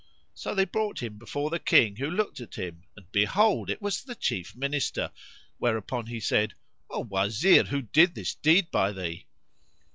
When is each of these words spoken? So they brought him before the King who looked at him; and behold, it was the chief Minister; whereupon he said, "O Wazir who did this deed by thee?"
So 0.33 0.55
they 0.55 0.65
brought 0.65 1.03
him 1.03 1.19
before 1.19 1.51
the 1.51 1.59
King 1.59 1.97
who 1.97 2.09
looked 2.09 2.39
at 2.41 2.55
him; 2.55 2.85
and 2.97 3.05
behold, 3.11 3.69
it 3.69 3.83
was 3.83 4.01
the 4.01 4.15
chief 4.15 4.55
Minister; 4.55 5.11
whereupon 5.59 6.07
he 6.07 6.19
said, 6.19 6.55
"O 6.89 7.01
Wazir 7.03 7.65
who 7.65 7.83
did 7.83 8.15
this 8.15 8.33
deed 8.33 8.71
by 8.71 8.93
thee?" 8.93 9.27